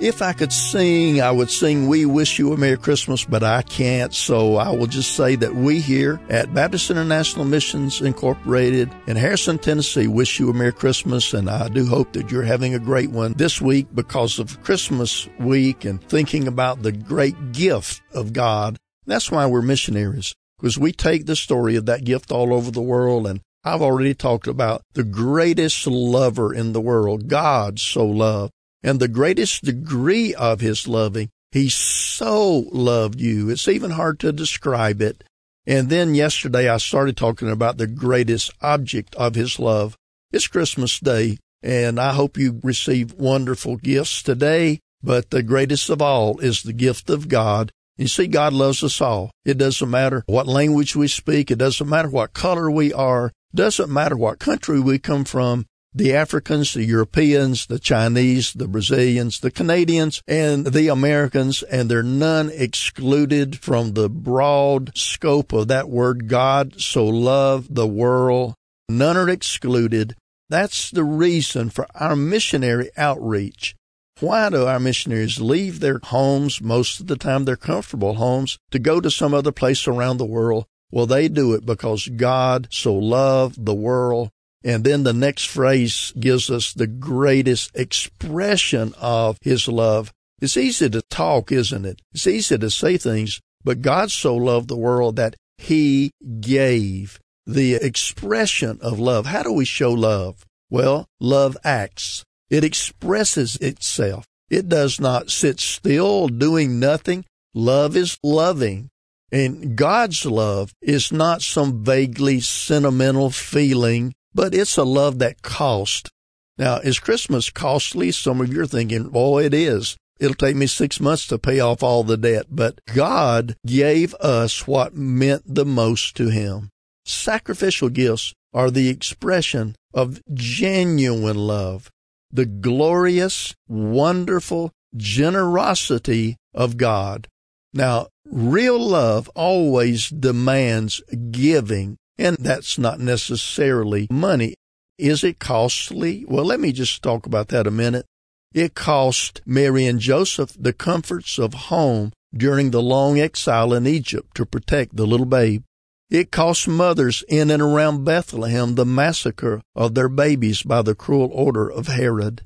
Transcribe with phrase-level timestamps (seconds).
[0.00, 3.60] If I could sing, I would sing We Wish You a Merry Christmas, but I
[3.60, 4.14] can't.
[4.14, 9.58] So I will just say that we here at Baptist International Missions Incorporated in Harrison,
[9.58, 11.34] Tennessee wish you a Merry Christmas.
[11.34, 15.28] And I do hope that you're having a great one this week because of Christmas
[15.38, 18.78] week and thinking about the great gift of God.
[19.04, 22.80] That's why we're missionaries because we take the story of that gift all over the
[22.80, 27.28] world and I've already talked about the greatest lover in the world.
[27.28, 31.30] God so loved and the greatest degree of his loving.
[31.52, 33.50] He so loved you.
[33.50, 35.24] It's even hard to describe it.
[35.66, 39.96] And then yesterday I started talking about the greatest object of his love.
[40.32, 44.80] It's Christmas Day, and I hope you receive wonderful gifts today.
[45.02, 47.72] But the greatest of all is the gift of God.
[47.96, 49.30] You see, God loves us all.
[49.44, 51.50] It doesn't matter what language we speak.
[51.50, 53.26] It doesn't matter what color we are.
[53.26, 58.68] It doesn't matter what country we come from the Africans, the Europeans, the Chinese, the
[58.68, 65.68] Brazilians, the Canadians, and the Americans, and they're none excluded from the broad scope of
[65.68, 66.28] that word.
[66.28, 68.54] God so loved the world.
[68.88, 70.16] None are excluded.
[70.48, 73.74] That's the reason for our missionary outreach.
[74.20, 78.78] Why do our missionaries leave their homes, most of the time their comfortable homes, to
[78.78, 80.66] go to some other place around the world?
[80.92, 84.30] Well, they do it because God so loved the world
[84.64, 90.12] and then the next phrase gives us the greatest expression of his love.
[90.40, 92.00] It's easy to talk, isn't it?
[92.12, 97.74] It's easy to say things, but God so loved the world that he gave the
[97.74, 99.26] expression of love.
[99.26, 100.44] How do we show love?
[100.70, 102.24] Well, love acts.
[102.48, 104.24] It expresses itself.
[104.48, 107.24] It does not sit still doing nothing.
[107.54, 108.88] Love is loving.
[109.32, 116.10] And God's love is not some vaguely sentimental feeling but it's a love that cost.
[116.58, 118.12] Now, is Christmas costly?
[118.12, 119.96] Some of you are thinking, boy, it is.
[120.18, 122.46] It'll take me six months to pay off all the debt.
[122.50, 126.68] But God gave us what meant the most to Him.
[127.06, 131.90] Sacrificial gifts are the expression of genuine love,
[132.30, 137.26] the glorious, wonderful generosity of God.
[137.72, 144.54] Now, real love always demands giving and that's not necessarily money.
[144.98, 146.26] Is it costly?
[146.28, 148.04] Well, let me just talk about that a minute.
[148.52, 154.34] It cost Mary and Joseph the comforts of home during the long exile in Egypt
[154.34, 155.62] to protect the little babe.
[156.10, 161.30] It cost mothers in and around Bethlehem the massacre of their babies by the cruel
[161.32, 162.42] order of Herod.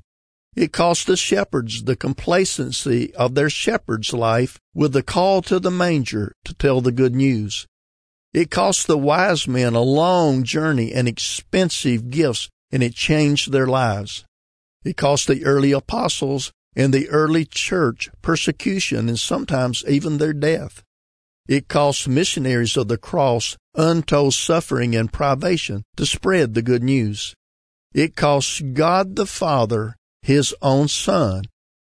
[0.55, 5.71] It cost the shepherds the complacency of their shepherd's life with the call to the
[5.71, 7.67] manger to tell the good news.
[8.35, 13.69] It cost the wise men a long journey and expensive gifts, and it changed their
[13.69, 14.25] lives.
[14.85, 20.83] It cost the early apostles and the early church persecution and sometimes even their death.
[21.47, 27.35] It cost missionaries of the cross untold suffering and privation to spread the good news.
[27.93, 31.45] It cost God the Father his own Son.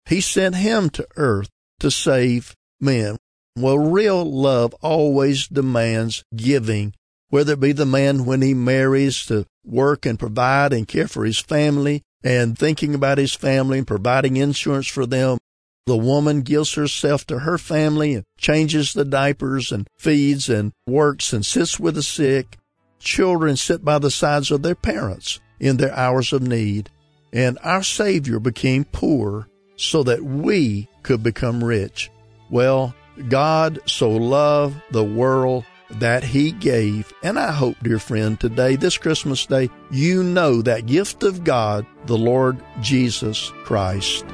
[0.08, 1.50] He sent him to earth
[1.82, 3.18] to save men.
[3.58, 6.94] Well, real love always demands giving,
[7.30, 11.26] whether it be the man when he marries to work and provide and care for
[11.26, 15.38] his family and thinking about his family and providing insurance for them.
[15.86, 21.34] The woman gives herself to her family and changes the diapers and feeds and works
[21.34, 22.58] and sits with the sick.
[23.00, 26.90] Children sit by the sides of their parents in their hours of need.
[27.34, 32.12] And our Savior became poor so that we could become rich.
[32.50, 32.94] Well,
[33.28, 37.12] God so loved the world that he gave.
[37.24, 41.86] And I hope, dear friend, today, this Christmas day, you know that gift of God,
[42.06, 44.26] the Lord Jesus Christ.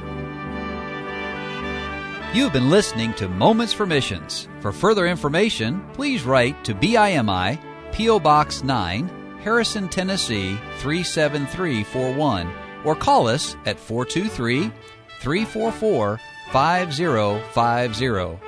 [2.34, 4.48] You've been listening to Moments for Missions.
[4.60, 7.58] For further information, please write to BIMI,
[7.92, 8.20] P.O.
[8.20, 9.08] Box 9,
[9.40, 12.52] Harrison, Tennessee 37341,
[12.84, 14.70] or call us at 423
[15.20, 16.20] 344
[16.52, 18.47] 5050